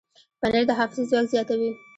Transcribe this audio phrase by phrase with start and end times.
[0.39, 1.69] پنېر د حافظې ځواک زیاتوي.